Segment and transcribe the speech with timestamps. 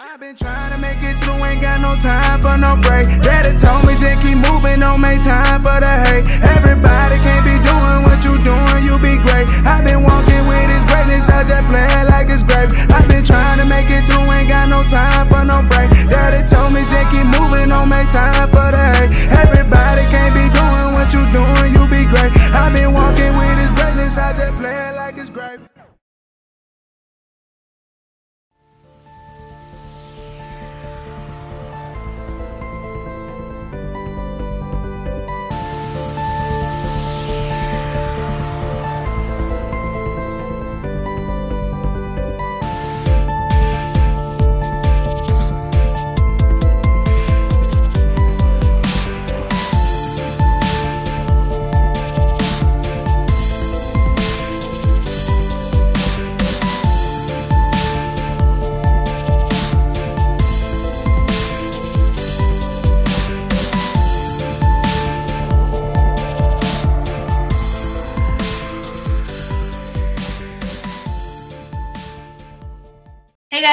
[0.00, 3.04] I've been trying to make it through, ain't got no time for no break.
[3.20, 6.24] Daddy told me just keep moving, don't make time for the hate.
[6.40, 9.44] Everybody can't be doing what you doing, you be great.
[9.60, 12.72] I've been walking with this greatness, I just play like it's great.
[12.88, 15.92] I've been trying to make it through, ain't got no time for no break.
[16.08, 19.12] Daddy told me just keep moving, don't make time for the hate.
[19.36, 22.32] Everybody can't be doing what you doing, you be great.
[22.56, 24.99] I've been walking with this greatness, I just play like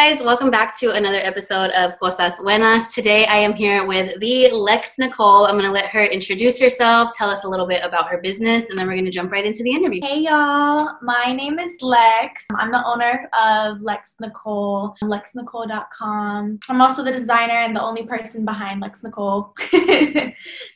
[0.09, 2.95] guys, welcome back to another episode of Cosas Buenas.
[2.95, 5.45] Today I am here with the Lex Nicole.
[5.45, 8.69] I'm going to let her introduce herself, tell us a little bit about her business,
[8.69, 9.99] and then we're going to jump right into the interview.
[10.01, 12.45] Hey y'all, my name is Lex.
[12.55, 16.59] I'm the owner of Lex Nicole, lexnicole.com.
[16.69, 19.53] I'm also the designer and the only person behind Lex Nicole.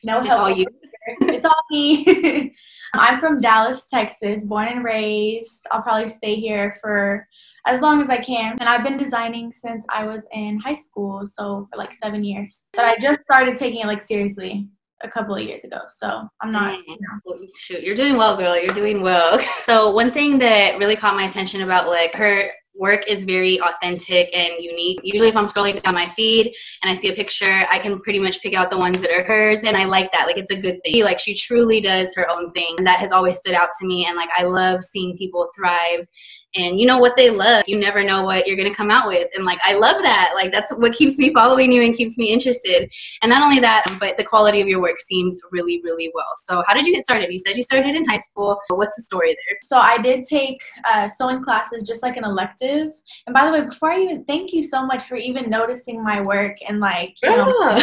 [0.03, 0.41] no help.
[0.41, 0.65] all you.
[1.07, 2.53] It's all me.
[2.93, 5.65] I'm from Dallas, Texas, born and raised.
[5.71, 7.27] I'll probably stay here for
[7.65, 8.57] as long as I can.
[8.59, 12.63] And I've been designing since I was in high school, so for like seven years.
[12.73, 14.67] But I just started taking it like seriously
[15.03, 15.79] a couple of years ago.
[15.97, 16.97] So I'm not Dang.
[17.25, 18.57] Well, Shoot, you're doing well, girl.
[18.57, 19.39] You're doing well.
[19.65, 24.35] So one thing that really caught my attention about like her work is very authentic
[24.35, 24.99] and unique.
[25.03, 26.47] Usually if I'm scrolling down my feed
[26.81, 29.23] and I see a picture, I can pretty much pick out the ones that are
[29.23, 30.25] hers and I like that.
[30.25, 31.03] Like it's a good thing.
[31.03, 32.73] Like she truly does her own thing.
[32.79, 36.07] And that has always stood out to me and like I love seeing people thrive
[36.55, 37.63] and you know what they love.
[37.67, 39.29] You never know what you're gonna come out with.
[39.35, 40.31] And like I love that.
[40.35, 42.91] Like that's what keeps me following you and keeps me interested.
[43.21, 46.33] And not only that, but the quality of your work seems really, really well.
[46.45, 47.31] So how did you get started?
[47.31, 48.59] You said you started in high school.
[48.69, 49.57] What's the story there?
[49.61, 52.70] So I did take uh, sewing classes just like an elective.
[52.71, 56.21] And by the way, before I even thank you so much for even noticing my
[56.21, 57.81] work and like you know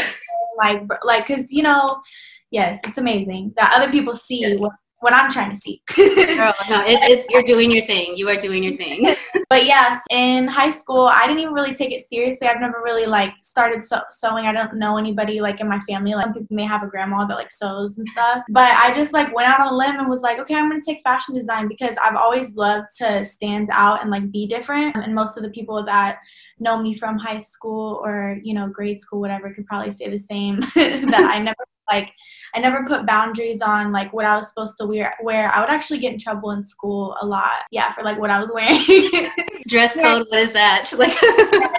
[0.58, 2.00] like like because you know
[2.50, 5.80] yes it's amazing that other people see what, what I'm trying to see.
[5.96, 8.16] Girl, no, it's, it's you're doing your thing.
[8.16, 9.14] You are doing your thing.
[9.50, 12.48] but yes, in high school, I didn't even really take it seriously.
[12.48, 14.46] I've never really like started sew- sewing.
[14.46, 16.14] I don't know anybody like in my family.
[16.14, 18.42] Like some people may have a grandma that like sews and stuff.
[18.48, 20.82] But I just like went out on a limb and was like, okay, I'm gonna
[20.84, 24.96] take fashion design because I've always loved to stand out and like be different.
[24.96, 26.18] And most of the people that
[26.58, 30.18] know me from high school or you know grade school, whatever, could probably say the
[30.18, 30.60] same.
[30.74, 32.12] that I never like
[32.54, 35.14] I never put boundaries on like what I was supposed to wear.
[35.22, 37.62] Where I would actually get in trouble in school a lot.
[37.70, 39.28] Yeah, for like what I was wearing.
[39.68, 40.92] Dress code, what is that?
[40.98, 41.70] Like dress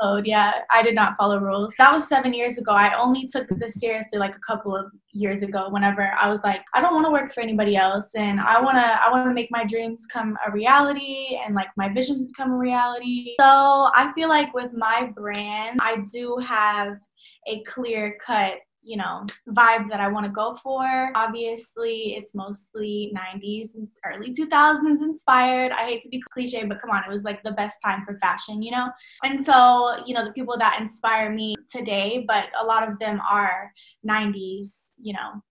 [0.00, 0.26] code.
[0.26, 1.74] Yeah, I did not follow rules.
[1.78, 2.72] That was seven years ago.
[2.72, 5.68] I only took this seriously like a couple of years ago.
[5.68, 8.98] Whenever I was like, I don't want to work for anybody else, and I wanna,
[9.00, 13.34] I wanna make my dreams come a reality, and like my visions become a reality.
[13.38, 16.98] So I feel like with my brand, I do have
[17.46, 18.54] a clear cut
[18.86, 21.10] you know vibe that i want to go for.
[21.14, 25.72] Obviously it's mostly 90s and early 2000s inspired.
[25.72, 28.16] I hate to be cliche but come on it was like the best time for
[28.18, 28.88] fashion you know?
[29.24, 33.20] And so you know the people that inspire me today but a lot of them
[33.28, 33.72] are
[34.08, 35.42] 90s you know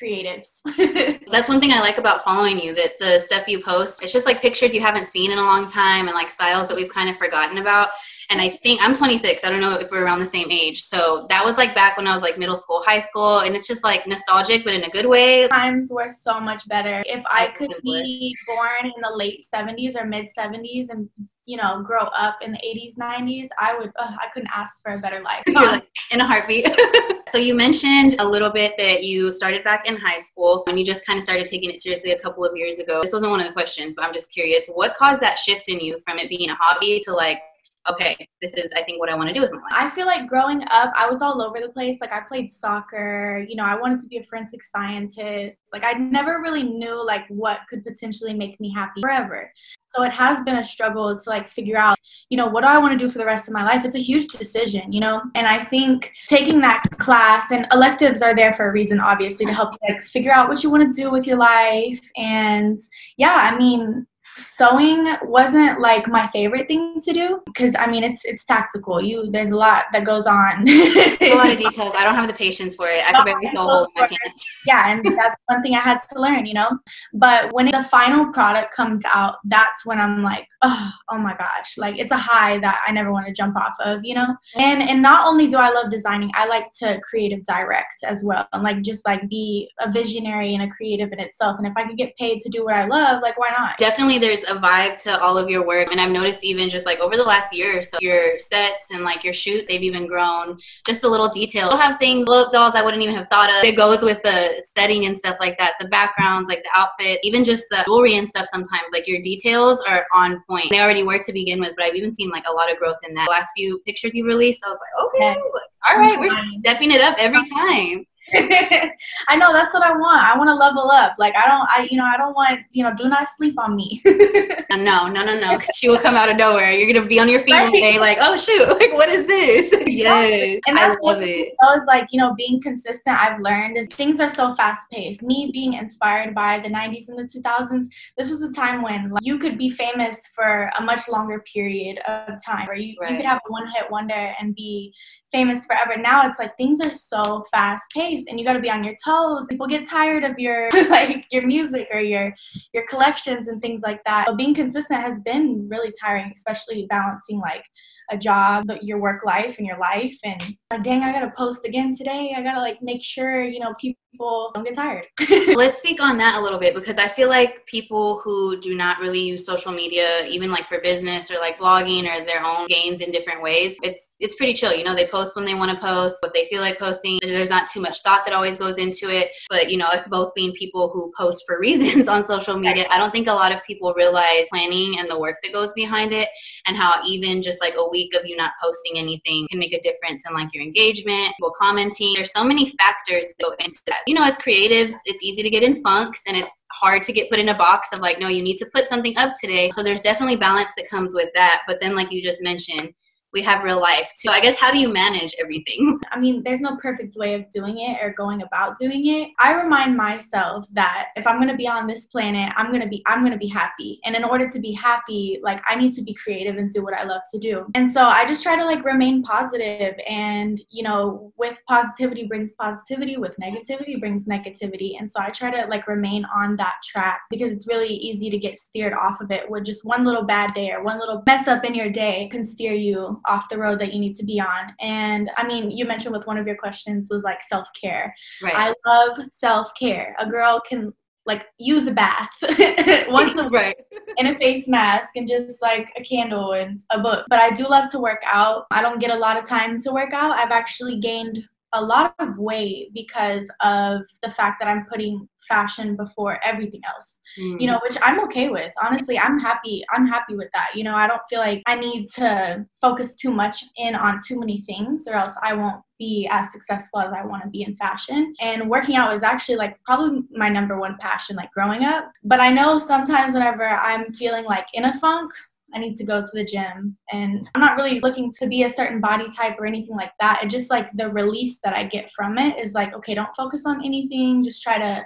[0.00, 0.60] creatives.
[1.30, 4.26] That's one thing I like about following you that the stuff you post, it's just
[4.26, 7.10] like pictures you haven't seen in a long time and like styles that we've kind
[7.10, 7.88] of forgotten about.
[8.30, 9.44] And I think I'm 26.
[9.44, 10.82] I don't know if we're around the same age.
[10.82, 13.40] So that was like back when I was like middle school, high school.
[13.40, 15.48] And it's just like nostalgic, but in a good way.
[15.48, 20.06] times were so much better if i could be born in the late 70s or
[20.06, 21.08] mid 70s and
[21.46, 24.92] you know grow up in the 80s 90s i would ugh, i couldn't ask for
[24.92, 26.66] a better life You're like in a heartbeat.
[27.30, 30.84] so you mentioned a little bit that you started back in high school and you
[30.84, 33.02] just kind of started taking it seriously a couple of years ago.
[33.02, 35.80] This wasn't one of the questions, but I'm just curious, what caused that shift in
[35.80, 37.40] you from it being a hobby to like,
[37.90, 39.72] okay, this is I think what I want to do with my life.
[39.72, 41.98] I feel like growing up, I was all over the place.
[42.00, 45.58] Like I played soccer, you know, I wanted to be a forensic scientist.
[45.72, 49.52] Like I never really knew like what could potentially make me happy forever.
[49.94, 51.98] So it has been a struggle to like figure out,
[52.28, 53.84] you know, what do I want to do for the rest of my life?
[53.84, 55.22] It's a huge decision, you know?
[55.34, 59.52] And I think taking that class and electives are there for a reason, obviously, to
[59.52, 62.00] help you like figure out what you want to do with your life.
[62.16, 62.78] And
[63.16, 64.06] yeah, I mean,
[64.38, 69.02] sewing wasn't like my favorite thing to do because I mean it's it's tactical.
[69.02, 70.68] You there's a lot that goes on.
[70.68, 71.92] a lot of details.
[71.96, 73.02] I don't have the patience for it.
[73.06, 74.44] I can barely sew a hole in my pants.
[74.66, 76.78] Yeah, and that's one thing I had to learn, you know.
[77.14, 81.76] But when the final product comes out, that's when I'm like, oh, oh my gosh,
[81.78, 84.36] like it's a high that I never want to jump off of, you know.
[84.56, 88.46] And and not only do I love designing, I like to creative direct as well,
[88.52, 91.56] and like just like be a visionary and a creative in itself.
[91.58, 93.78] And if I could get paid to do what I love, like why not?
[93.78, 97.00] Definitely, there's a vibe to all of your work, and I've noticed even just like
[97.00, 100.58] over the last year or so, your sets and like your shoot, they've even grown.
[100.86, 101.68] Just a little detail.
[101.68, 103.64] You'll have things, blow up dolls I wouldn't even have thought of.
[103.64, 105.74] It goes with the setting and stuff like that.
[105.80, 108.46] The backgrounds, like the outfit, even just the jewelry and stuff.
[108.52, 110.70] Sometimes like your details are on point.
[110.70, 112.98] They already were to begin with, but I've even seen like a lot of growth
[113.08, 113.26] in that.
[113.26, 115.40] The last few pictures you released, I was like, okay,
[115.88, 116.30] all right, we're
[116.60, 118.04] stepping it up every time.
[119.28, 120.22] I know that's what I want.
[120.22, 121.14] I want to level up.
[121.18, 123.76] Like I don't, I you know, I don't want you know, do not sleep on
[123.76, 124.00] me.
[124.70, 125.58] no, no, no, no.
[125.74, 126.72] She will come out of nowhere.
[126.72, 127.70] You're gonna be on your feet right.
[127.70, 129.72] one day, like, oh shoot, like what is this?
[129.86, 131.54] yes, and I love it.
[131.62, 133.18] I was like, you know, being consistent.
[133.18, 135.22] I've learned is things are so fast paced.
[135.22, 137.86] Me being inspired by the '90s and the 2000s.
[138.16, 141.98] This was a time when like, you could be famous for a much longer period
[142.06, 143.10] of time, where you, right.
[143.10, 144.92] you could have a one hit wonder and be
[145.32, 145.96] famous forever.
[145.96, 148.94] Now it's like things are so fast paced and you got to be on your
[149.04, 149.46] toes.
[149.48, 152.34] People get tired of your like your music or your
[152.72, 154.26] your collections and things like that.
[154.26, 157.64] But being consistent has been really tiring, especially balancing like
[158.10, 161.64] a job, your work life and your life and like, dang, I got to post
[161.64, 162.34] again today.
[162.36, 165.06] I got to like make sure, you know, people people don't get tired.
[165.54, 168.98] Let's speak on that a little bit because I feel like people who do not
[168.98, 173.00] really use social media, even like for business or like blogging or their own gains
[173.00, 174.74] in different ways, it's it's pretty chill.
[174.74, 177.20] You know, they post when they want to post, what they feel like posting.
[177.22, 179.30] There's not too much thought that always goes into it.
[179.48, 182.98] But you know, us both being people who post for reasons on social media, I
[182.98, 186.28] don't think a lot of people realize planning and the work that goes behind it
[186.66, 189.80] and how even just like a week of you not posting anything can make a
[189.80, 192.14] difference in like your engagement, people commenting.
[192.14, 195.50] There's so many factors that go into that you know, as creatives, it's easy to
[195.50, 198.28] get in funks and it's hard to get put in a box of like, no,
[198.28, 199.70] you need to put something up today.
[199.70, 201.62] So there's definitely balance that comes with that.
[201.66, 202.92] But then, like you just mentioned,
[203.32, 204.30] we have real life too.
[204.30, 205.98] I guess how do you manage everything?
[206.12, 209.30] I mean, there's no perfect way of doing it or going about doing it.
[209.38, 212.88] I remind myself that if I'm going to be on this planet, I'm going to
[212.88, 214.00] be I'm going to be happy.
[214.04, 216.94] And in order to be happy, like I need to be creative and do what
[216.94, 217.66] I love to do.
[217.74, 222.52] And so I just try to like remain positive and, you know, with positivity brings
[222.54, 224.92] positivity, with negativity brings negativity.
[224.98, 228.38] And so I try to like remain on that track because it's really easy to
[228.38, 231.46] get steered off of it with just one little bad day or one little mess
[231.48, 234.40] up in your day can steer you off the road that you need to be
[234.40, 234.74] on.
[234.80, 238.14] And I mean, you mentioned with one of your questions was like self care.
[238.42, 238.54] Right.
[238.54, 240.16] I love self care.
[240.18, 240.92] A girl can
[241.28, 242.30] like use a bath
[243.08, 243.76] once a week right.
[244.16, 247.26] in a face mask and just like a candle and a book.
[247.28, 248.64] But I do love to work out.
[248.70, 250.32] I don't get a lot of time to work out.
[250.32, 255.96] I've actually gained a lot of weight because of the fact that I'm putting fashion
[255.96, 257.60] before everything else mm.
[257.60, 258.72] you know which i'm okay with.
[258.82, 260.70] Honestly i'm happy i'm happy with that.
[260.74, 264.38] You know i don't feel like i need to focus too much in on too
[264.38, 267.76] many things or else i won't be as successful as i want to be in
[267.76, 268.34] fashion.
[268.40, 272.10] And working out was actually like probably my number one passion like growing up.
[272.24, 275.32] But i know sometimes whenever i'm feeling like in a funk
[275.74, 276.96] I need to go to the gym.
[277.12, 280.40] And I'm not really looking to be a certain body type or anything like that.
[280.42, 283.64] It just like the release that I get from it is like, okay, don't focus
[283.66, 284.44] on anything.
[284.44, 285.04] Just try to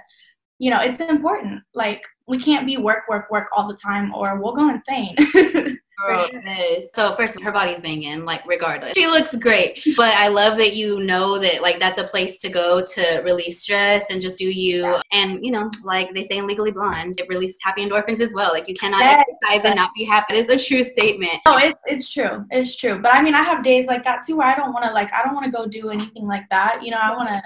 [0.59, 1.61] you know, it's important.
[1.73, 5.15] Like we can't be work, work, work all the time, or we'll go insane.
[6.01, 6.81] Oh, sure.
[6.93, 8.93] So first, her body's banging, like regardless.
[8.93, 12.49] She looks great, but I love that you know that like that's a place to
[12.49, 14.81] go to release stress and just do you.
[14.81, 15.01] Yeah.
[15.11, 18.51] And you know, like they say in Legally Blonde, it releases happy endorphins as well.
[18.51, 19.23] Like you cannot yes.
[19.43, 20.35] exercise and not be happy.
[20.35, 21.39] It is a true statement.
[21.45, 22.45] No, it's it's true.
[22.51, 22.99] It's true.
[22.99, 24.37] But I mean, I have days like that too.
[24.37, 26.83] Where I don't want to like I don't want to go do anything like that.
[26.83, 27.41] You know, I want to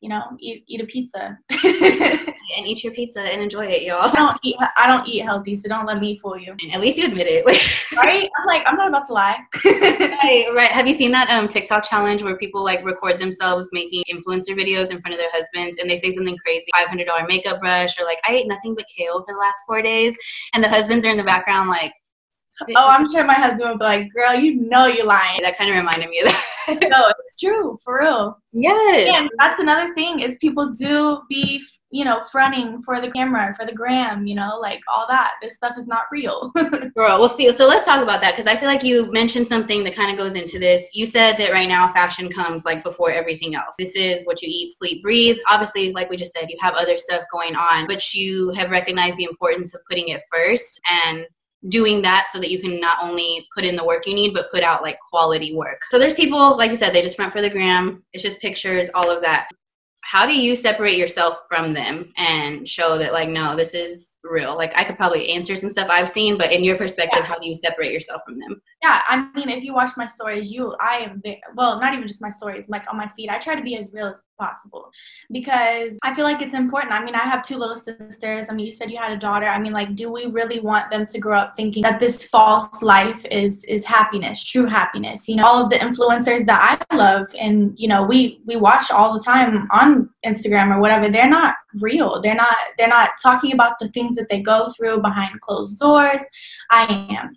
[0.00, 1.38] you know, eat eat a pizza.
[1.50, 4.00] and eat your pizza and enjoy it, y'all.
[4.02, 6.54] I don't eat I don't eat healthy, so don't let me fool you.
[6.72, 7.44] At least you admit it.
[7.96, 8.28] right?
[8.38, 9.38] I'm like, I'm not about to lie.
[9.64, 10.68] right, right.
[10.68, 14.90] Have you seen that um TikTok challenge where people like record themselves making influencer videos
[14.90, 17.98] in front of their husbands and they say something crazy, five hundred dollar makeup brush
[18.00, 20.16] or like I ate nothing but kale for the last four days
[20.54, 21.92] and the husbands are in the background like
[22.76, 25.70] Oh, I'm sure my husband would be like, "Girl, you know you're lying." That kind
[25.70, 26.78] of reminded me of that.
[26.88, 28.38] no, it's true for real.
[28.52, 29.14] Yes.
[29.14, 33.64] And that's another thing is people do be you know, fronting for the camera, for
[33.64, 35.32] the gram, you know, like all that.
[35.40, 36.50] This stuff is not real.
[36.96, 37.50] Girl, we'll see.
[37.52, 40.18] So let's talk about that because I feel like you mentioned something that kind of
[40.18, 40.86] goes into this.
[40.92, 43.74] You said that right now fashion comes like before everything else.
[43.78, 45.38] This is what you eat, sleep, breathe.
[45.48, 49.16] Obviously, like we just said, you have other stuff going on, but you have recognized
[49.16, 51.26] the importance of putting it first and
[51.68, 54.50] doing that so that you can not only put in the work you need but
[54.52, 55.82] put out like quality work.
[55.90, 58.04] So there's people like you said they just front for the gram.
[58.12, 59.48] It's just pictures all of that.
[60.02, 64.56] How do you separate yourself from them and show that like no this is real
[64.56, 67.26] like i could probably answer some stuff i've seen but in your perspective yeah.
[67.26, 70.52] how do you separate yourself from them yeah i mean if you watch my stories
[70.52, 71.22] you i am
[71.54, 73.88] well not even just my stories like on my feed i try to be as
[73.92, 74.90] real as possible
[75.30, 76.92] because I feel like it's important.
[76.92, 78.46] I mean, I have two little sisters.
[78.48, 79.46] I mean, you said you had a daughter.
[79.46, 82.82] I mean, like, do we really want them to grow up thinking that this false
[82.82, 85.28] life is is happiness, true happiness?
[85.28, 88.90] You know, all of the influencers that I love and you know, we we watch
[88.90, 91.08] all the time on Instagram or whatever.
[91.08, 92.22] They're not real.
[92.22, 96.22] They're not they're not talking about the things that they go through behind closed doors.
[96.70, 97.36] I am.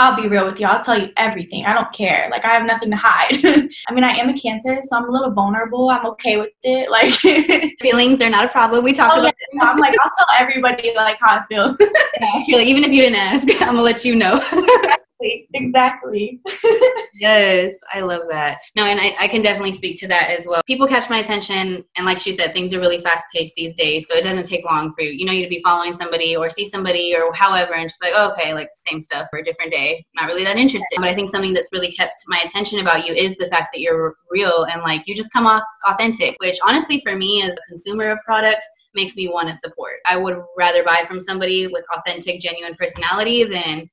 [0.00, 0.66] I'll be real with you.
[0.66, 1.66] I'll tell you everything.
[1.66, 2.28] I don't care.
[2.30, 3.44] Like I have nothing to hide.
[3.88, 5.90] I mean, I am a cancer, so I'm a little vulnerable.
[5.90, 6.88] I'm okay with it.
[7.00, 7.14] Like
[7.80, 8.82] feelings are not a problem.
[8.82, 9.34] We talk oh, about.
[9.52, 9.60] Yeah.
[9.62, 11.76] I'm like I'll tell everybody like how I feel.
[12.20, 14.40] yeah, you're like even if you didn't ask, I'm gonna let you know
[15.20, 16.40] exactly.
[17.14, 18.60] yes, I love that.
[18.76, 20.62] No, and I, I can definitely speak to that as well.
[20.66, 24.08] People catch my attention, and like she said, things are really fast paced these days,
[24.08, 26.50] so it doesn't take long for you, you know, you to be following somebody or
[26.50, 29.72] see somebody or however, and just like, oh, okay, like same stuff for a different
[29.72, 30.04] day.
[30.14, 30.96] Not really that interested.
[30.96, 33.80] But I think something that's really kept my attention about you is the fact that
[33.80, 37.68] you're real and like you just come off authentic, which honestly, for me as a
[37.68, 39.94] consumer of products, makes me want to support.
[40.08, 43.88] I would rather buy from somebody with authentic, genuine personality than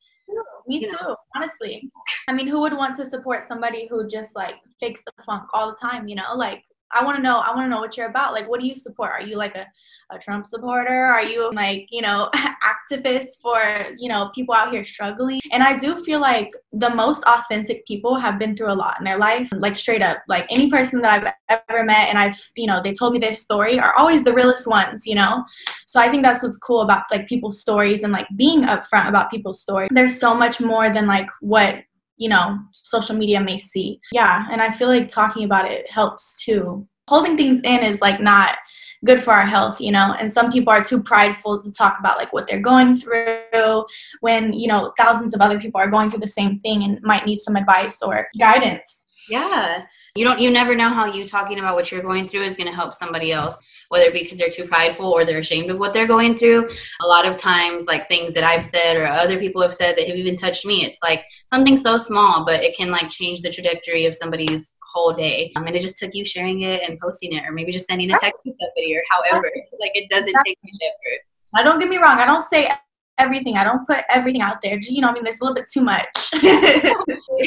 [0.68, 1.16] me too, know?
[1.36, 1.90] honestly.
[2.28, 5.70] I mean, who would want to support somebody who just like fakes the funk all
[5.70, 6.36] the time, you know?
[6.36, 7.39] Like I want to know.
[7.39, 8.34] I want to know what you're about.
[8.34, 9.12] Like, what do you support?
[9.12, 9.65] Are you like a,
[10.10, 11.06] a Trump supporter?
[11.06, 13.60] Are you like you know activist for
[13.98, 15.41] you know people out here struggling?
[15.51, 19.06] And I do feel like the most authentic people have been through a lot in
[19.06, 19.50] their life.
[19.51, 22.94] Like straight up, like any person that I've ever met, and I've you know they
[22.94, 25.06] told me their story are always the realest ones.
[25.06, 25.44] You know,
[25.86, 29.29] so I think that's what's cool about like people's stories and like being upfront about
[29.32, 29.89] people's stories.
[29.91, 31.84] There's so much more than like what
[32.18, 34.00] you know, social media may see.
[34.12, 36.88] Yeah, and I feel like talking about it helps too.
[37.08, 38.58] Holding things in is like not
[39.06, 42.18] good for our health, you know, and some people are too prideful to talk about
[42.18, 43.86] like what they're going through
[44.20, 47.26] when, you know, thousands of other people are going through the same thing and might
[47.26, 49.06] need some advice or guidance.
[49.30, 49.86] Yeah
[50.18, 52.68] you don't you never know how you talking about what you're going through is going
[52.68, 53.58] to help somebody else
[53.90, 56.68] whether it be because they're too prideful or they're ashamed of what they're going through.
[57.02, 60.08] A lot of times like things that i've said or other people have said that
[60.08, 63.50] have even touched me it's like something so small but it can like change the
[63.50, 65.52] trajectory of somebody's whole day.
[65.56, 68.10] Um, and it just took you sharing it and posting it or maybe just sending
[68.10, 71.22] a text to somebody or however like it doesn't take much effort
[71.56, 72.18] I don't get me wrong.
[72.20, 72.70] I don't say
[73.18, 73.58] everything.
[73.58, 74.78] I don't put everything out there.
[74.80, 76.06] You know, I mean, there's a little bit too much.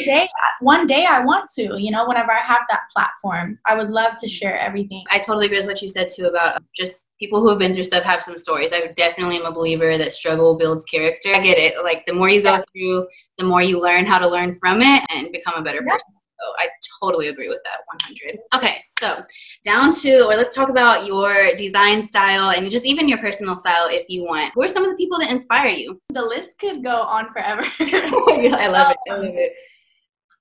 [0.05, 0.27] day,
[0.59, 4.19] one day I want to, you know, whenever I have that platform, I would love
[4.21, 5.03] to share everything.
[5.09, 7.83] I totally agree with what you said too about just people who have been through
[7.83, 8.71] stuff have some stories.
[8.73, 11.29] I definitely am a believer that struggle builds character.
[11.33, 11.75] I get it.
[11.83, 15.03] Like the more you go through, the more you learn how to learn from it
[15.09, 15.93] and become a better yeah.
[15.93, 16.20] person.
[16.41, 16.67] So I
[17.01, 18.39] totally agree with that 100.
[18.55, 19.23] Okay, so
[19.63, 23.87] down to, or let's talk about your design style and just even your personal style
[23.89, 24.53] if you want.
[24.55, 26.01] Who are some of the people that inspire you?
[26.09, 27.61] The list could go on forever.
[27.79, 28.97] I love it.
[29.11, 29.53] I love it.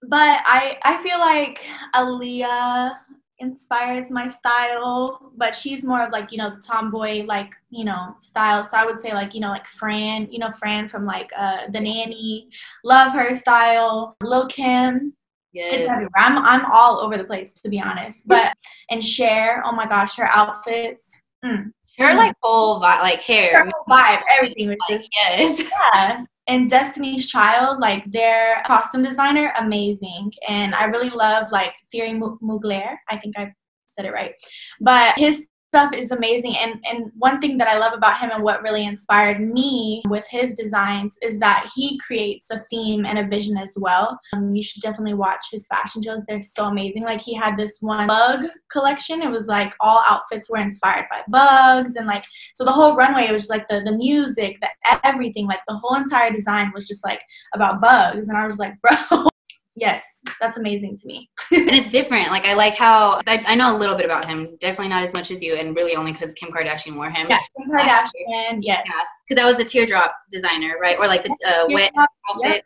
[0.09, 1.61] But I, I feel like
[1.95, 2.92] Aaliyah
[3.40, 8.14] inspires my style, but she's more of like, you know, the tomboy, like, you know,
[8.19, 8.64] style.
[8.64, 11.66] So I would say like, you know, like Fran, you know, Fran from like uh,
[11.71, 12.49] The Nanny.
[12.85, 14.16] Love her style.
[14.23, 15.14] Lil Kim,
[15.52, 15.88] Yes.
[16.16, 18.26] I'm I'm all over the place to be honest.
[18.26, 18.54] But
[18.90, 21.23] and Cher, oh my gosh, her outfits.
[21.45, 21.73] Mm.
[21.99, 22.16] Her mm.
[22.16, 26.25] like whole vibe, like hair, her vibe, everything was like, yes, yeah.
[26.47, 30.33] And Destiny's Child, like their costume designer, amazing.
[30.49, 32.97] And I really love like Thierry Mugler.
[33.09, 33.52] I think I
[33.87, 34.33] said it right.
[34.80, 36.57] But his stuff is amazing.
[36.57, 40.27] And and one thing that i love about him and what really inspired me with
[40.29, 44.19] his designs is that he creates a theme and a vision as well.
[44.33, 46.23] Um, you should definitely watch his fashion shows.
[46.27, 47.05] They're so amazing.
[47.05, 49.23] Like he had this one bug collection.
[49.23, 52.25] It was like all outfits were inspired by bugs and like
[52.55, 54.69] so the whole runway it was like the the music the
[55.05, 57.21] everything like the whole entire design was just like
[57.55, 58.29] about bugs.
[58.29, 59.30] And i was like bro
[59.77, 61.31] Yes, that's amazing to me.
[61.53, 62.29] and it's different.
[62.29, 64.57] Like I like how I, I, know a little bit about him.
[64.61, 67.29] Definitely not as much as you, and really only because Kim Kardashian wore him.
[67.29, 68.59] Yeah, Kim Kardashian.
[68.61, 68.83] Yes.
[68.87, 70.97] Yeah, because that was the teardrop designer, right?
[70.99, 72.65] Or like the uh, wet outfit.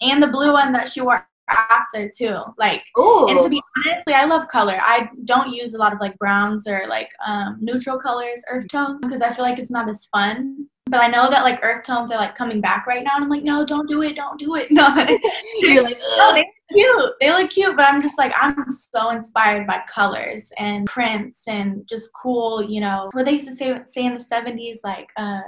[0.00, 0.12] Yep.
[0.12, 2.38] And the blue one that she wore after too.
[2.58, 3.28] Like, Ooh.
[3.28, 4.78] and to be honest, like, I love color.
[4.80, 8.98] I don't use a lot of like browns or like um, neutral colors, earth tones,
[9.02, 10.68] because I feel like it's not as fun.
[10.88, 13.30] But I know that like earth tones are like coming back right now, and I'm
[13.30, 14.68] like, no, don't do it, don't do it.
[14.76, 14.86] No,
[15.60, 17.12] You're like, no, they look cute.
[17.20, 21.86] They look cute, but I'm just like, I'm so inspired by colors and prints and
[21.88, 25.40] just cool, you know, what they used to say say in the 70s, like, uh,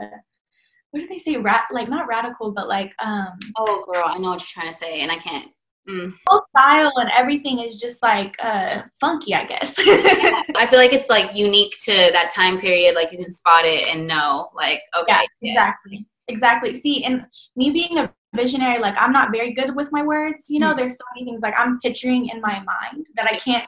[0.90, 1.36] what did they say?
[1.36, 4.78] Rat, like not radical, but like, um, oh, girl, I know what you're trying to
[4.78, 5.50] say, and I can't.
[5.88, 6.12] Mm.
[6.26, 9.74] whole style and everything is just like uh funky, I guess.
[9.78, 12.94] I feel like it's like unique to that time period.
[12.94, 15.52] Like you can spot it and know, like, okay, yeah, yeah.
[15.52, 16.74] exactly, exactly.
[16.74, 17.24] See, and
[17.56, 20.50] me being a visionary, like I'm not very good with my words.
[20.50, 23.66] You know, there's so many things like I'm picturing in my mind that I can't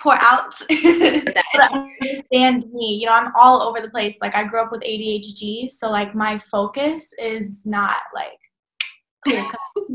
[0.00, 0.54] pour out.
[1.56, 1.70] That
[2.00, 2.98] understand me.
[3.00, 4.16] You know, I'm all over the place.
[4.20, 8.40] Like I grew up with ADHD, so like my focus is not like
[9.24, 9.44] clear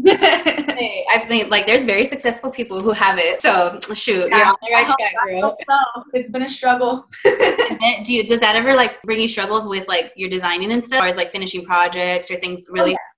[0.79, 3.41] I think like there's very successful people who have it.
[3.41, 5.57] So shoot, you're on the right track, girl.
[5.67, 6.03] so.
[6.13, 7.07] It's been a struggle.
[7.23, 11.03] Do you does that ever like bring you struggles with like your designing and stuff,
[11.03, 12.91] or is like finishing projects or things really?
[12.91, 13.08] oh yeah.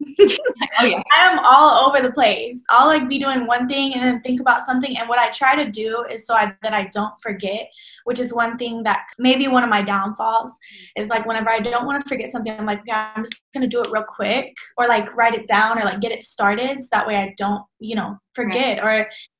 [0.00, 0.36] Oh,
[0.80, 2.60] I am all over the place.
[2.68, 4.96] I'll like be doing one thing and then think about something.
[4.96, 7.68] And what I try to do is so I, that I don't forget,
[8.04, 10.52] which is one thing that maybe one of my downfalls
[10.96, 13.66] is like whenever I don't want to forget something, I'm like, yeah, I'm just gonna
[13.66, 16.88] do it real quick, or like write it down, or like get it started, so
[16.92, 18.82] that way I don't, you know, forget.
[18.82, 18.92] Or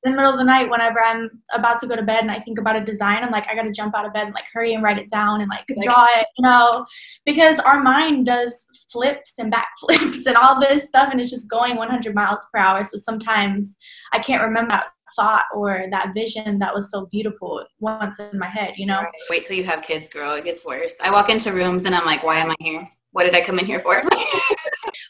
[0.03, 2.39] in the middle of the night, whenever I'm about to go to bed and I
[2.39, 4.73] think about a design, I'm like, I gotta jump out of bed and like hurry
[4.73, 6.85] and write it down and like Like- draw it, you know,
[7.25, 11.75] because our mind does flips and backflips and all this stuff and it's just going
[11.75, 13.77] 100 miles per hour so sometimes
[14.13, 18.47] i can't remember that thought or that vision that was so beautiful once in my
[18.47, 20.33] head you know Wait till you have kids, girl.
[20.33, 20.93] It gets worse.
[21.01, 22.87] I walk into rooms and I'm like, why am I here?
[23.11, 24.01] What did I come in here for?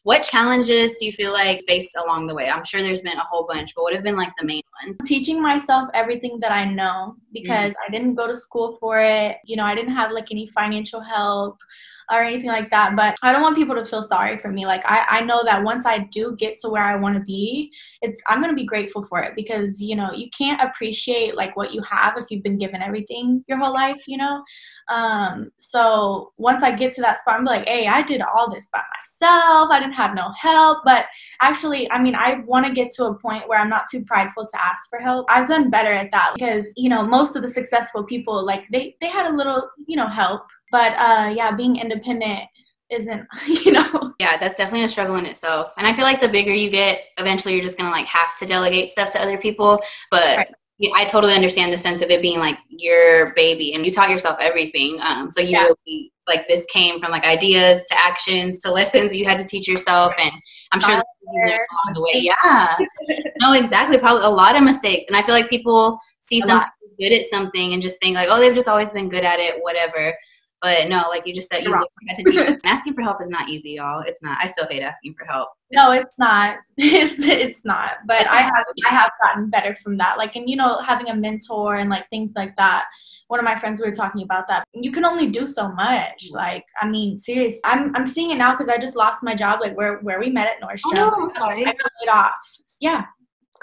[0.03, 2.50] what challenges do you feel like faced along the way?
[2.50, 4.98] I'm sure there's been a whole bunch, but what have been like the main ones?
[5.06, 7.88] teaching myself everything that i know because mm-hmm.
[7.88, 11.01] i didn't go to school for it you know i didn't have like any financial
[11.01, 11.58] help
[12.12, 14.66] or anything like that but i don't want people to feel sorry for me.
[14.66, 17.72] Like i, I know that once i do get to where i want to be
[18.01, 21.74] it's i'm to be grateful for it because you know you can't appreciate like what
[21.74, 24.44] you have if you've been given everything your whole life you know?
[24.89, 28.68] Um so once i get to that spot i'm like hey i did all this
[28.72, 29.70] by myself.
[29.72, 30.80] I didn't have no help.
[30.86, 31.06] But
[31.42, 34.46] actually i mean i want to get to a point where i'm not too prideful
[34.46, 35.25] to ask for help.
[35.30, 38.96] I've done better at that because you know most of the successful people like they
[39.01, 42.42] they had a little you know help but uh yeah being independent
[42.90, 43.27] isn't
[43.66, 45.72] you know Yeah, that's definitely a struggle in itself.
[45.77, 48.46] And I feel like the bigger you get, eventually you're just gonna like have to
[48.46, 49.82] delegate stuff to other people.
[50.12, 50.53] But Right.
[50.96, 54.38] I totally understand the sense of it being like your baby and you taught yourself
[54.40, 54.98] everything.
[55.01, 55.64] Um, so you Yeah.
[55.64, 59.68] really like this came from like ideas to actions to lessons you had to teach
[59.68, 60.32] yourself, and
[60.72, 62.22] I'm sure that you learned along the way.
[62.22, 62.77] Yeah,
[63.42, 63.98] no, exactly.
[63.98, 66.68] Probably a lot of mistakes, and I feel like people see lot.
[67.00, 69.55] good at something and just think like, oh, they've just always been good at it,
[69.64, 70.14] whatever.
[70.61, 73.72] But no, like you just said, you had to asking for help is not easy,
[73.72, 74.01] y'all.
[74.01, 74.37] It's not.
[74.41, 75.50] I still hate asking for help.
[75.72, 76.57] no it's not.
[76.81, 77.98] It's, it's not.
[78.07, 80.17] But i have i have gotten better from that.
[80.17, 82.85] Like and you know having a mentor and like things like that.
[83.27, 84.65] One of my friends we were talking about that.
[84.74, 86.25] You can only do so much.
[86.25, 86.35] Mm-hmm.
[86.35, 89.59] Like i mean seriously i'm, I'm seeing it now because i just lost my job
[89.61, 91.61] like where where we met at nordstrom Oh, no, I'm sorry.
[91.61, 92.31] i got laid off.
[92.79, 93.05] Yeah.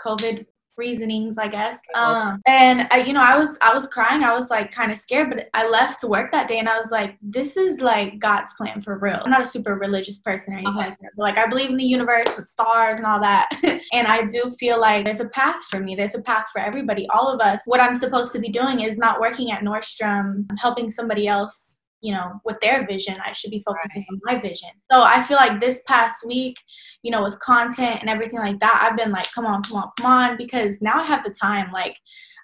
[0.05, 0.47] Covid
[0.77, 1.79] reasonings i guess.
[1.95, 2.15] Oh.
[2.15, 4.23] um and I, you know i was i was crying.
[4.23, 6.77] I was like kind of scared but i left to work that day and i
[6.79, 9.21] was like this is like god's plan for real.
[9.25, 10.89] I'm not a super religious person or anything Okay.
[10.91, 13.49] like that but like i believe in the universe with stars and all that.
[13.93, 15.95] And i do feel like there's a path for me.
[15.95, 17.07] There's a path for everybody.
[17.11, 17.61] All of us.
[17.67, 21.76] What i'm supposed to be doing is not working at nordstrom helping somebody else
[22.07, 24.71] you know with their vision i should be focusing on my vision.
[24.91, 26.57] So i feel like this past week
[27.03, 29.91] you know with content and everything like that i've been like come on come on
[29.99, 31.97] come on because now i have the time like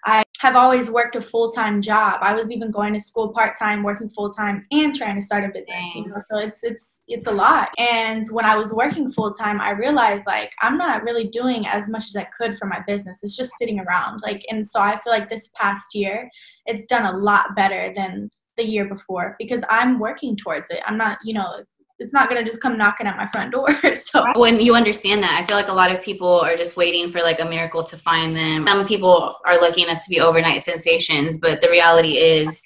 [0.05, 2.19] i have always worked a full-time job.
[2.21, 5.95] I was even going to school part-time working full-time and trying to start a business
[5.95, 7.69] you know so it's it's it's a lot.
[7.77, 12.03] And when i was working full-time i realized like i'm not really doing as much
[12.09, 13.19] as i could for my business.
[13.23, 16.29] It's just sitting around like and so i feel like this past year
[16.65, 20.97] it's done a lot better than the year before because i'm working towards it i'm
[20.97, 21.63] not you know
[21.99, 25.39] it's not gonna just come knocking at my front door so when you understand that,
[25.39, 27.97] I feel like a lot of people are just waiting for like a miracle to
[27.97, 28.67] find them.
[28.67, 32.61] Some people are lucky enough to be overnight sensations, but the reality is,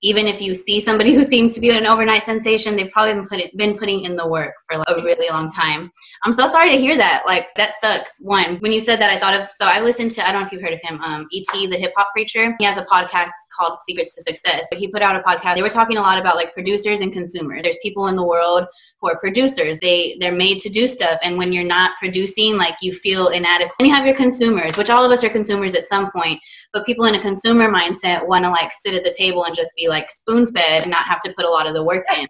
[0.00, 3.26] even if you see somebody who seems to be an overnight sensation, they've probably been,
[3.26, 5.90] put been putting in the work for like a really long time.
[6.22, 7.24] I'm so sorry to hear that.
[7.26, 8.12] Like that sucks.
[8.20, 10.46] One, when you said that, I thought of so I listened to I don't know
[10.46, 12.54] if you've heard of him, um, ET the hip hop preacher.
[12.58, 14.64] He has a podcast called Secrets to Success.
[14.70, 15.54] But he put out a podcast.
[15.54, 17.62] They were talking a lot about like producers and consumers.
[17.62, 18.66] There's people in the world
[19.00, 19.78] who are producers.
[19.80, 23.74] They they're made to do stuff, and when you're not producing, like you feel inadequate.
[23.78, 26.40] And you have your consumers, which all of us are consumers at some point.
[26.72, 29.70] But people in a consumer mindset want to like sit at the table and just
[29.76, 32.26] be like spoon fed and not have to put a lot of the work in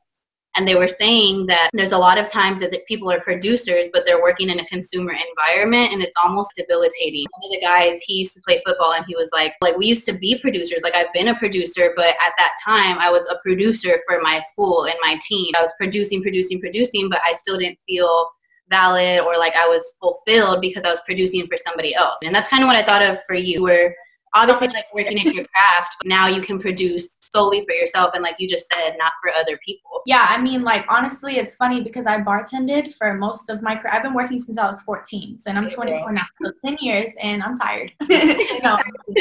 [0.57, 4.05] and they were saying that there's a lot of times that people are producers but
[4.05, 7.27] they're working in a consumer environment and it's almost debilitating.
[7.31, 9.87] One of the guys he used to play football and he was like like we
[9.87, 10.81] used to be producers.
[10.83, 14.41] Like i've been a producer but at that time i was a producer for my
[14.41, 15.53] school and my team.
[15.57, 18.29] I was producing producing producing but i still didn't feel
[18.71, 22.19] valid or like i was fulfilled because i was producing for somebody else.
[22.25, 23.63] And that's kind of what i thought of for you.
[23.63, 23.95] Where
[24.35, 28.37] obviously like working at your craft now you can produce solely for yourself and like
[28.39, 30.03] you just said not for other people.
[30.07, 33.93] Yeah i mean like honestly it's funny because i bartended for most of my career
[33.93, 37.11] i've been working since i was 14 so and i'm 24 now so 10 years
[37.21, 37.93] and i'm tired.
[38.63, 38.77] No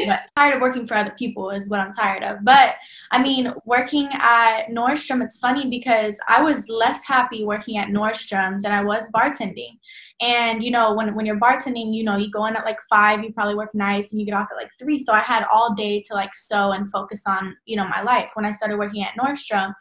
[0.07, 2.43] but tired of working for other people is what i'm tired of.
[2.43, 2.75] But
[3.11, 8.59] i mean working at nordstrom it's funny because i was less happy working at nordstrom
[8.61, 9.77] than i was bartending
[10.19, 13.23] and you know, when when you're bartending, you know, you go in at like five,
[13.23, 14.99] you probably work nights, and you get off at like three.
[14.99, 18.31] So I had all day to like sew and focus on you know my life.
[18.33, 19.73] When I started working at Nordstrom,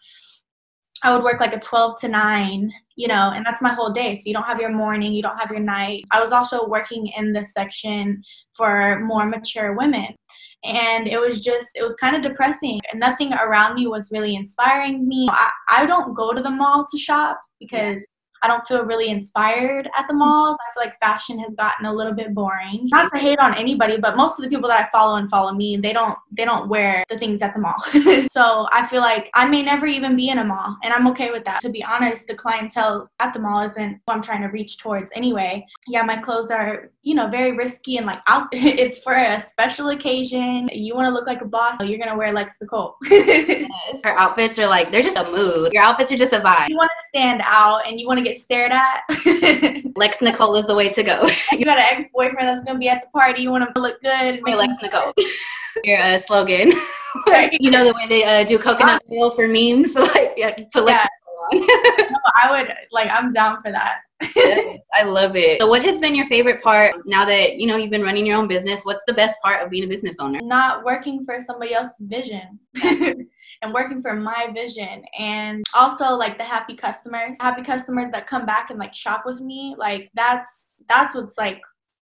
[1.03, 4.14] I would work like a 12 to 9, you know, and that's my whole day.
[4.14, 6.05] So you don't have your morning, you don't have your night.
[6.11, 8.22] I was also working in the section
[8.55, 10.14] for more mature women.
[10.64, 12.81] And it was just, it was kind of depressing.
[12.90, 15.29] And nothing around me was really inspiring me.
[15.31, 17.99] I, I don't go to the mall to shop because
[18.42, 20.20] I don't feel really inspired at the hmm.
[20.20, 20.57] malls.
[20.61, 22.88] I feel like fashion has gotten a little bit boring.
[22.90, 25.53] Not to hate on anybody, but most of the people that I follow and follow
[25.53, 27.81] me, they don't they don't wear the things at the mall.
[28.31, 31.31] so I feel like I may never even be in a mall, and I'm okay
[31.31, 31.61] with that.
[31.61, 35.11] To be honest, the clientele at the mall isn't who I'm trying to reach towards
[35.14, 35.66] anyway.
[35.87, 38.49] Yeah, my clothes are you know very risky and like out.
[38.53, 40.68] it's for a special occasion.
[40.72, 42.96] You want to look like a boss, so you're gonna wear Lex Nicole.
[43.11, 43.70] yes.
[44.05, 45.72] Her outfits are like they're just a mood.
[45.72, 46.68] Your outfits are just a vibe.
[46.68, 49.02] You want to stand out, and you want to get stared at.
[49.96, 51.26] Lex Nicole is the way to go.
[51.52, 53.42] you got an ex boyfriend that's gonna be at the party.
[53.42, 54.40] You want to look good.
[54.42, 55.12] Wait, Lex Nicole.
[55.84, 56.72] Your uh, slogan.
[57.60, 61.06] you know the way they uh, do coconut oil for memes, like yeah, put Lex
[61.52, 61.58] yeah.
[62.10, 63.10] no, I would like.
[63.10, 64.00] I'm down for that.
[64.94, 65.60] I love it.
[65.60, 68.38] So, what has been your favorite part now that you know you've been running your
[68.38, 68.84] own business?
[68.84, 70.40] What's the best part of being a business owner?
[70.42, 72.58] Not working for somebody else's vision
[73.62, 78.46] and working for my vision and also like the happy customers happy customers that come
[78.46, 81.60] back and like shop with me like that's that's what's like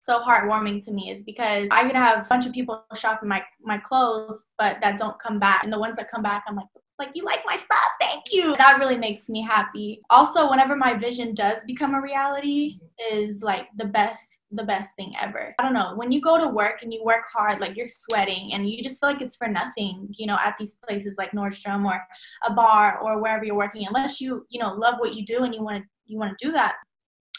[0.01, 3.43] so heartwarming to me is because I could have a bunch of people shopping my
[3.61, 6.65] my clothes, but that don't come back, and the ones that come back, I'm like,
[6.99, 7.77] like you like my stuff?
[8.01, 8.55] Thank you.
[8.57, 10.01] That really makes me happy.
[10.09, 12.79] Also whenever my vision does become a reality
[13.11, 15.55] is like the best the best thing ever.
[15.59, 18.51] I don't know when you go to work and you work hard like you're sweating
[18.53, 21.85] and you just feel like it's for nothing you know at these places like nordstrom
[21.85, 22.01] or
[22.45, 25.53] a bar or wherever you're working unless you you know love what you do and
[25.53, 26.75] you want to you want to do that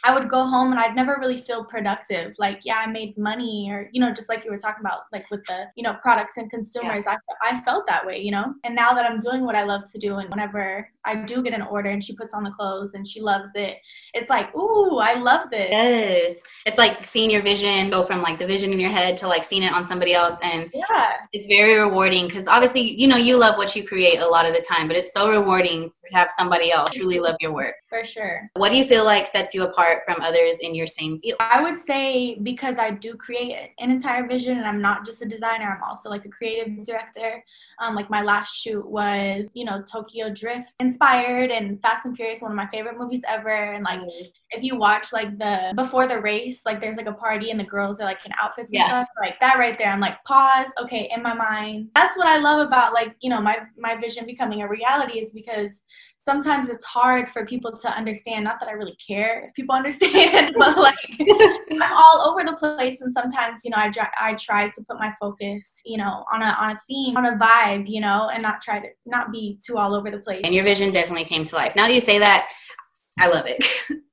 [0.05, 2.35] I would go home and I'd never really feel productive.
[2.39, 5.31] Like, yeah, I made money, or you know, just like you were talking about, like
[5.31, 7.05] with the you know products and consumers.
[7.07, 7.17] Yeah.
[7.43, 8.55] I I felt that way, you know.
[8.65, 11.55] And now that I'm doing what I love to do, and whenever I do get
[11.55, 13.79] an order and she puts on the clothes and she loves it,
[14.15, 15.71] it's like, ooh, I love this.
[15.71, 16.37] Yes,
[16.67, 19.45] it's like seeing your vision go from like the vision in your head to like
[19.45, 23.39] seeing it on somebody else, and yeah, it's very rewarding because obviously you know you
[23.39, 26.31] love what you create a lot of the time, but it's so rewarding to have
[26.39, 27.75] somebody else truly love your work.
[27.89, 28.51] For sure.
[28.55, 30.01] What do you feel like sets you apart?
[30.05, 31.37] from others in your same field?
[31.41, 35.27] I would say because I do create an entire vision and I'm not just a
[35.27, 37.43] designer, I'm also like a creative director.
[37.81, 42.43] Um, like my last shoot was, you know, Tokyo Drift inspired and Fast and Furious,
[42.43, 43.73] one of my favorite movies ever.
[43.73, 44.31] And like, nice.
[44.51, 47.65] if you watch like the before the race, like there's like a party and the
[47.65, 48.83] girls are like in outfits yeah.
[48.83, 49.89] and stuff, like that right there.
[49.89, 51.91] I'm like, pause, okay, in my mind.
[51.95, 55.33] That's what I love about like, you know, my my vision becoming a reality is
[55.33, 55.81] because
[56.21, 58.45] sometimes it's hard for people to understand.
[58.45, 63.01] Not that I really care if people understand, but like I'm all over the place,
[63.01, 66.57] and sometimes you know I I try to put my focus, you know, on a
[66.61, 69.79] on a theme, on a vibe, you know, and not try to not be too
[69.79, 70.43] all over the place.
[70.45, 71.75] And your vision definitely came to life.
[71.75, 72.49] Now that you say that,
[73.19, 73.65] I love it.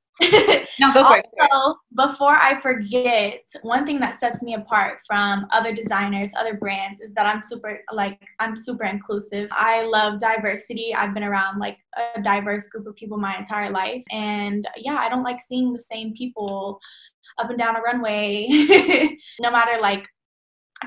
[0.79, 1.77] no, go for also, it.
[1.95, 7.13] Before I forget, one thing that sets me apart from other designers, other brands, is
[7.13, 9.49] that I'm super like I'm super inclusive.
[9.51, 10.93] I love diversity.
[10.95, 11.77] I've been around like
[12.15, 15.79] a diverse group of people my entire life, and yeah, I don't like seeing the
[15.79, 16.79] same people
[17.37, 18.47] up and down a runway,
[19.39, 20.07] no matter like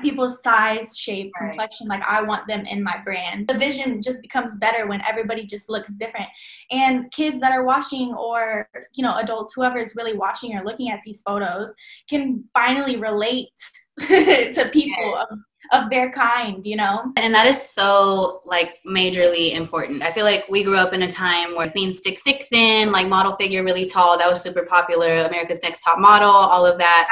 [0.01, 1.49] people's size, shape, right.
[1.49, 1.87] complexion.
[1.87, 3.47] Like I want them in my brand.
[3.47, 6.27] The vision just becomes better when everybody just looks different.
[6.71, 10.89] And kids that are watching, or you know, adults, whoever is really watching or looking
[10.89, 11.71] at these photos,
[12.09, 13.49] can finally relate
[13.99, 14.93] to people.
[14.97, 15.25] Yes.
[15.29, 15.39] Of,
[15.71, 17.11] of their kind, you know?
[17.17, 20.03] And that is so like majorly important.
[20.03, 23.07] I feel like we grew up in a time where thin, stick, stick thin, like
[23.07, 24.17] model figure really tall.
[24.17, 25.19] That was super popular.
[25.19, 27.07] America's Next Top Model, all of that.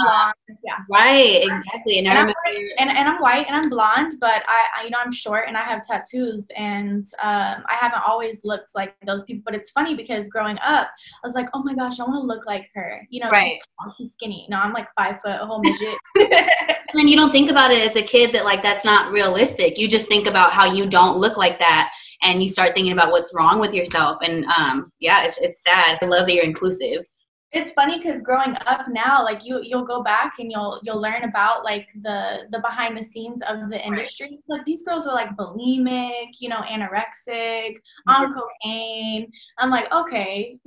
[0.00, 0.32] Uh,
[0.64, 0.78] yeah.
[0.90, 1.98] Right, exactly.
[1.98, 4.90] And, and, I'm white, and, and I'm white and I'm blonde, but I, I, you
[4.90, 9.22] know, I'm short and I have tattoos and um, I haven't always looked like those
[9.24, 9.42] people.
[9.44, 10.88] But it's funny because growing up,
[11.22, 13.06] I was like, oh my gosh, I want to look like her.
[13.10, 13.52] You know, right.
[13.52, 14.46] she's, tall, she's skinny.
[14.48, 15.96] No, I'm like five foot, a whole midget.
[16.88, 19.78] and then you don't think about it as a kid that like that's not realistic.
[19.78, 23.10] You just think about how you don't look like that and you start thinking about
[23.10, 24.18] what's wrong with yourself.
[24.22, 25.98] And um, yeah, it's, it's sad.
[26.00, 27.04] I love that you're inclusive
[27.52, 31.24] it's funny because growing up now like you you'll go back and you'll you'll learn
[31.24, 34.58] about like the the behind the scenes of the industry right.
[34.58, 38.10] like these girls were like bulimic you know anorexic mm-hmm.
[38.10, 40.58] on cocaine i'm like okay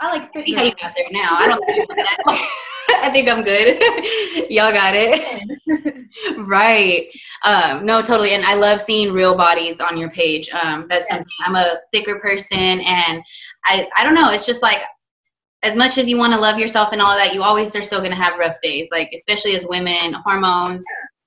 [0.00, 2.48] i like see how you got there now i don't think that
[3.02, 3.80] I think I'm good.
[4.50, 6.06] Y'all got it.
[6.38, 7.08] right.
[7.44, 8.30] Um, no, totally.
[8.30, 10.48] And I love seeing real bodies on your page.
[10.50, 11.16] Um, that's yeah.
[11.16, 13.22] something I'm a thicker person and
[13.66, 14.30] I, I don't know.
[14.30, 14.80] It's just like
[15.62, 17.98] as much as you want to love yourself and all that, you always are still
[17.98, 18.88] going to have rough days.
[18.90, 20.84] Like, especially as women, hormones,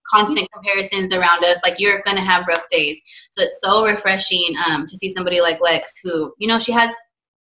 [0.08, 3.00] constant comparisons around us, like, you're going to have rough days.
[3.32, 6.94] So it's so refreshing um, to see somebody like Lex who, you know, she has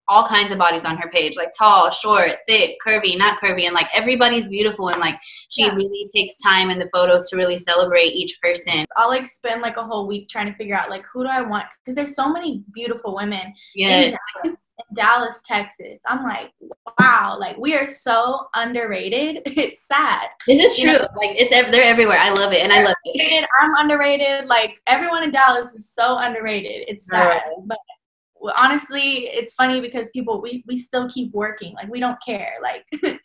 [0.09, 3.73] all kinds of bodies on her page like tall short thick curvy not curvy and
[3.73, 5.19] like everybody's beautiful and like
[5.49, 5.73] she yeah.
[5.75, 8.85] really takes time in the photos to really celebrate each person.
[8.97, 11.41] I'll like spend like a whole week trying to figure out like who do i
[11.41, 14.05] want because there's so many beautiful women yes.
[14.05, 15.99] in, dallas, in dallas texas.
[16.07, 16.51] I'm like
[16.99, 19.43] wow like we are so underrated.
[19.59, 20.29] It's sad.
[20.47, 21.07] This is true know?
[21.15, 22.17] like it's they're everywhere.
[22.17, 23.45] I love it and i love it.
[23.61, 24.45] I'm underrated.
[24.45, 26.85] Like everyone in dallas is so underrated.
[26.87, 27.41] It's sad right.
[27.65, 27.77] but
[28.57, 31.73] honestly it's funny because people we, we still keep working.
[31.75, 32.53] Like we don't care.
[32.61, 32.85] Like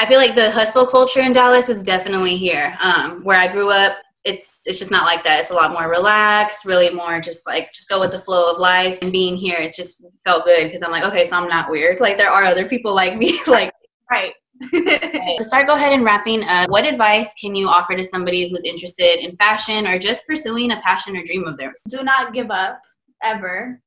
[0.00, 2.76] i feel like the hustle culture in dallas is definitely here.
[2.80, 5.40] Um, where i grew up it's it's just not like that.
[5.40, 8.58] It's a lot more relaxed really more just like just go with the flow of
[8.58, 8.98] life.
[9.02, 12.00] And being here it's just felt good because i'm like okay so i'm not weird.
[12.00, 13.72] Like there are other people like me like
[14.10, 14.32] right.
[14.60, 16.68] To start go ahead and wrapping up.
[16.68, 20.80] What advice can you offer to somebody who's interested in fashion or just pursuing a
[20.80, 21.80] passion or dream of theirs?
[21.88, 22.80] Do not give up
[23.22, 23.80] ever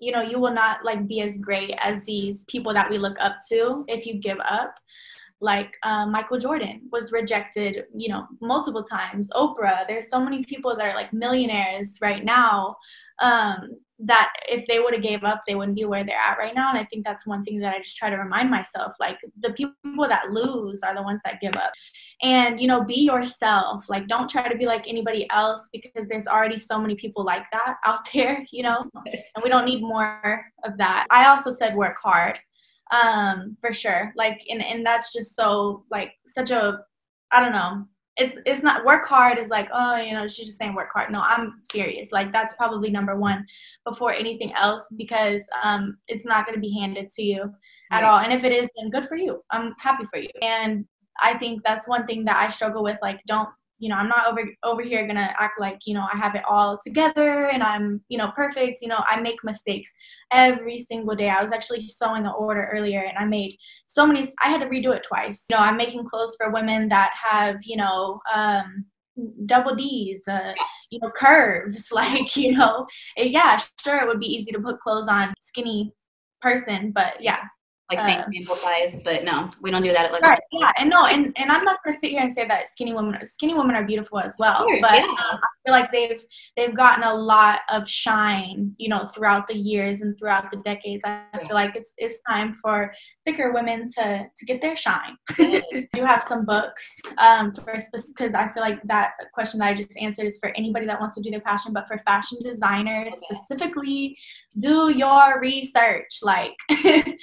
[0.00, 3.16] you know you will not like be as great as these people that we look
[3.20, 4.74] up to if you give up.
[5.38, 9.28] Like uh, michael jordan was rejected you know multiple times.
[9.34, 12.76] Oprah there's so many people that are like millionaires right now.
[13.20, 16.54] Um, that if they would have gave up they wouldn't be where they're at right
[16.54, 19.18] now and i think that's one thing that i just try to remind myself like
[19.40, 19.74] the people
[20.08, 21.72] that lose are the ones that give up.
[22.22, 26.26] And you know be yourself like don't try to be like anybody else because there's
[26.26, 28.90] already so many people like that out there you know?
[29.04, 31.06] And we don't need more of that.
[31.10, 32.38] I also said work hard
[32.92, 36.78] um for sure like and and that's just so like such a
[37.32, 37.84] i don't know
[38.16, 41.10] it's it's not work hard is like oh you know she's just saying work hard.
[41.12, 42.12] No i'm serious.
[42.12, 43.44] Like that's probably number one
[43.84, 47.52] before anything else because um it's not going to be handed to you
[47.92, 48.04] at right.
[48.04, 48.18] all.
[48.18, 49.42] And if it is then good for you.
[49.50, 50.30] I'm happy for you.
[50.42, 50.86] And
[51.22, 54.26] i think that's one thing that i struggle with like don't you know i'm not
[54.26, 58.00] over over here gonna act like you know i have it all together and i'm
[58.08, 59.90] you know perfect you know i make mistakes
[60.30, 61.28] every single day.
[61.28, 64.66] I was actually sewing an order earlier and i made so many i had to
[64.66, 65.44] redo it twice.
[65.48, 68.84] You know i'm making clothes for women that have you know um
[69.46, 70.52] double d's uh,
[70.90, 72.86] you know curves like you know
[73.16, 75.92] yeah sure it would be easy to put clothes on skinny
[76.42, 77.40] person but yeah
[77.90, 80.22] like same um, sample size, but no, we don't do that at like.
[80.22, 82.92] Right, yeah, and no, and, and I'm not gonna sit here and say that skinny
[82.92, 85.04] women skinny women are beautiful as well, course, but yeah.
[85.04, 86.20] um, I feel like they've
[86.56, 91.02] they've gotten a lot of shine, you know, throughout the years and throughout the decades.
[91.04, 92.92] I feel like it's it's time for
[93.24, 95.16] thicker women to to get their shine.
[95.38, 96.84] I do have some books
[97.18, 100.86] um for because I feel like that question that I just answered is for anybody
[100.86, 103.34] that wants to do their passion, but for fashion designers okay.
[103.34, 104.16] specifically,
[104.58, 106.54] do your research, like.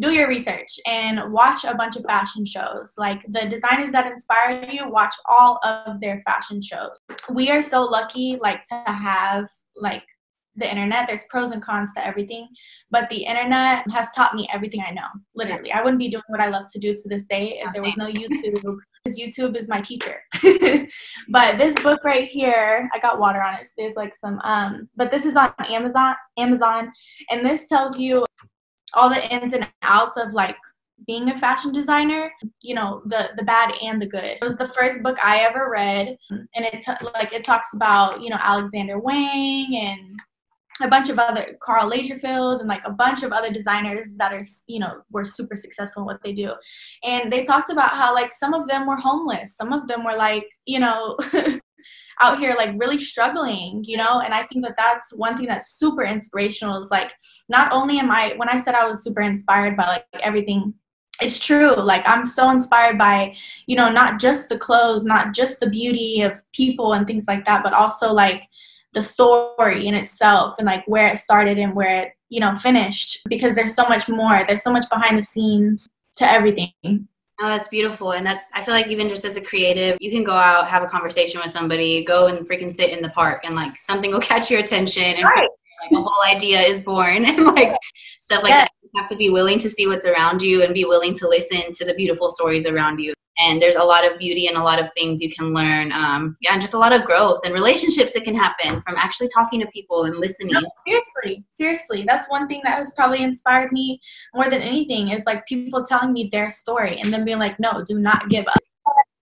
[0.00, 2.92] do do your research and watch a bunch of fashion shows.
[2.96, 6.96] Like the designers that inspire you, watch all of their fashion shows.
[7.30, 10.04] We are so lucky like to have like
[10.56, 11.06] the internet.
[11.06, 12.48] There's pros and cons to everything,
[12.90, 15.06] but the internet has taught me everything I know.
[15.34, 17.82] Literally, I wouldn't be doing what I love to do to this day if there
[17.82, 18.78] was no YouTube.
[19.04, 20.22] Because YouTube is my teacher.
[21.28, 23.66] but this book right here, I got water on it.
[23.66, 26.16] So there's like some, um, but this is on Amazon.
[26.36, 26.92] Amazon,
[27.30, 28.24] and this tells you
[28.94, 30.56] all the ins and outs of like
[31.06, 34.24] being a fashion designer you know the the bad and the good.
[34.24, 38.30] It was the first book i ever read and it like it talks about you
[38.30, 40.20] know alexander wang and
[40.80, 44.44] a bunch of other Karl Lagerfeld and like a bunch of other designers that are
[44.66, 46.52] you know were super successful in what they do.
[47.04, 49.56] And they talked about how like some of them were homeless.
[49.56, 51.16] Some of them were like you know
[52.20, 54.20] out here like really struggling, you know?
[54.20, 57.12] And I think that that's one thing that's super inspirational is like,
[57.48, 60.74] not only am I, when I said I was super inspired by like everything
[61.20, 61.74] it's true.
[61.74, 63.34] Like i'm so inspired by
[63.66, 67.44] you know not just the clothes not just the beauty of people and things like
[67.44, 68.44] that but also like
[68.94, 73.20] the story in itself and like where it started and where it you know finished
[73.28, 74.44] because there's so much more.
[74.46, 77.08] There's so much behind the scenes to everything
[77.40, 78.12] Oh, that's beautiful.
[78.12, 80.82] And that's, I feel like even just as a creative, you can go out, have
[80.82, 84.20] a conversation with somebody, go and freaking sit in the park and like something will
[84.32, 85.48] catch your attention and right.
[85.82, 87.76] like a whole idea is born and like
[88.20, 88.70] stuff like that.
[88.92, 91.72] You have to be willing to see what's around you and be willing to listen
[91.72, 93.12] to the beautiful stories around you.
[93.40, 95.92] And there's a lot of beauty and a lot of things you can learn.
[95.92, 99.28] Um, yeah and just a lot of growth and relationships that can happen from actually
[99.28, 100.54] talking to people and listening.
[100.54, 102.04] No, seriously seriously.
[102.06, 104.00] That's one thing that has probably inspired me
[104.34, 107.82] more than anything is like people telling me their story and then being like no
[107.86, 108.62] do not give up.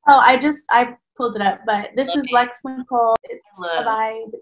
[0.08, 2.20] Oh i just i pulled it up but this okay.
[2.20, 3.16] is lex nicole.
[3.24, 4.32] It's a vibe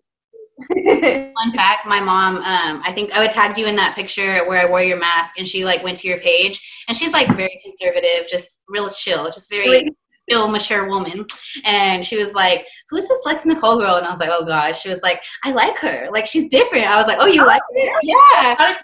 [0.68, 4.60] Fun fact: My mom, um, I think I would tagged you in that picture where
[4.60, 7.60] I wore your mask, and she like went to your page, and she's like very
[7.62, 9.90] conservative, just real chill, just very
[10.30, 11.26] chill, mature woman.
[11.64, 14.76] And she was like, "Who's this Lex Nykole girl?" And I was like, "Oh God."
[14.76, 16.08] She was like, "I like her.
[16.12, 18.00] Like she's different." I was like, "Oh, you oh, like her?
[18.02, 18.76] Yeah."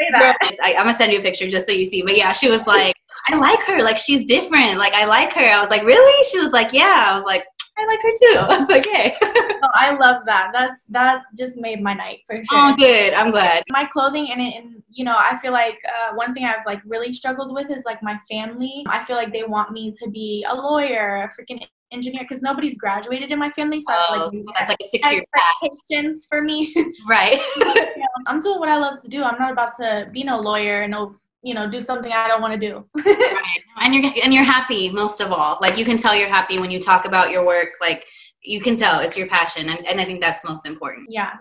[0.00, 0.56] Say that.
[0.62, 2.02] I, am gonna send you a picture just so you see.
[2.02, 2.94] But yeah, she was like,
[3.28, 3.80] I like her.
[3.80, 4.78] Like she's different.
[4.78, 5.40] Like I like her.
[5.40, 6.24] I was like, really?
[6.24, 7.06] She was like, yeah.
[7.08, 7.44] I was like,
[7.76, 8.52] I like her too.
[8.54, 9.14] I was like, hey.
[9.22, 10.50] oh, I love that.
[10.52, 12.44] That's that just made my night for sure.
[12.52, 13.12] Oh, good.
[13.14, 13.64] I'm glad.
[13.70, 17.12] My clothing and, and you know, I feel like uh, one thing I've like really
[17.12, 18.84] struggled with is like my family.
[18.88, 22.78] I feel like they want me to be a lawyer, a freaking engineer, because nobody's
[22.78, 23.80] graduated in my family.
[23.80, 25.24] So oh, I like so that's like a six year
[25.62, 26.74] expectations for me.
[27.06, 27.40] Right.
[28.26, 29.22] I'm doing what I love to do.
[29.22, 32.58] I'm not about to be no lawyer, no you know do something i don't want
[32.58, 32.84] to do.
[33.04, 33.60] Right.
[33.82, 35.58] and you're and you're happy most of all.
[35.60, 37.70] Like you can tell you're happy when you talk about your work.
[37.80, 38.06] Like
[38.42, 41.06] you can tell it's your passion and, and i think that's most important.
[41.10, 41.32] Yeah.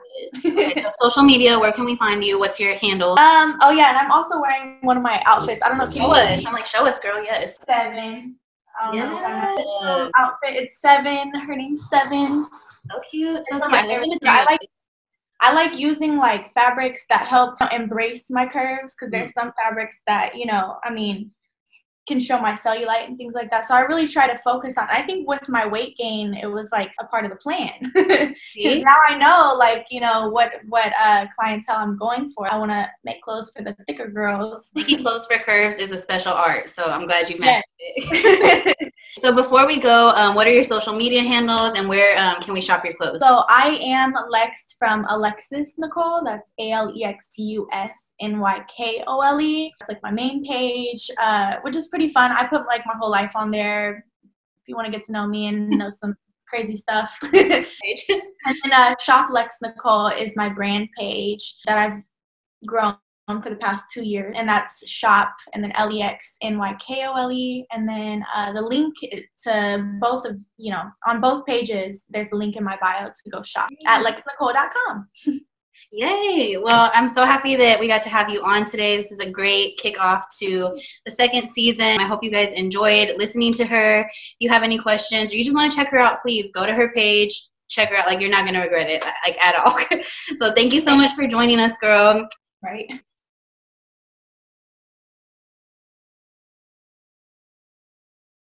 [0.46, 2.39] Okay, so social media where can we find you?
[2.39, 3.18] What's your handle?
[3.20, 5.62] Um oh yeah and i'm also wearing one of my outfits.
[5.63, 7.56] I don't know if show us i'm like show us girl yes.
[7.68, 8.36] Seven.
[8.82, 10.10] Um, yeah.
[10.18, 10.56] outfit.
[10.56, 11.34] It's seven.
[11.36, 12.46] Her name's seven.
[12.46, 13.44] So cute.
[13.48, 14.26] So cute.
[14.26, 14.60] I like
[15.44, 20.38] I like using like fabrics that help embrace my curves because there's some fabrics that,
[20.38, 21.32] you know, I mean,
[22.08, 23.66] can show my cellulite and things like that.
[23.66, 24.88] So I really try to focus on.
[24.90, 27.92] I think with my weight gain, it was like a part of the plan.
[28.56, 32.52] Because now I know, like you know, what what uh, clientele I'm going for.
[32.52, 34.72] I want to make clothes for the thicker girls.
[34.76, 36.70] Making clothes for curves is a special art.
[36.70, 38.78] So I'm glad you mentioned it.
[39.19, 42.54] so before we go, um, what are your social media handles and where um, can
[42.54, 43.19] we shop your clothes?
[43.19, 46.23] So I am Lex from Alexus Nykole.
[46.23, 49.71] That's A L E X U S N Y K O L E.
[49.80, 52.32] It's like my main page, uh, which is pretty fun.
[52.32, 54.06] I put like my whole life on there.
[54.23, 56.15] If you want to get to know me and know some
[56.47, 57.17] crazy stuff.
[57.34, 57.65] and
[58.63, 62.02] then uh, Shop Lex Nykole is my brand page that I've
[62.65, 62.95] grown
[63.28, 66.76] for the past two years, and that's shop and then L E X N Y
[66.80, 68.96] K O L E, and then uh, the link
[69.44, 72.04] to both of you know on both pages.
[72.10, 75.08] There's a link in my bio to go shop at lexnykole.com.
[75.96, 76.58] Yay!
[76.58, 78.98] Well, I'm so happy that we got to have you on today.
[78.98, 82.00] This is a great kickoff to the second season.
[82.00, 84.00] I hope you guys enjoyed listening to her.
[84.02, 86.66] If you have any questions or you just want to check her out, please go
[86.66, 88.08] to her page, check her out.
[88.08, 89.78] Like, you're not going to regret it, like, at all.
[90.38, 92.28] so, thank you so much for joining us, girl.
[92.64, 92.88] Right.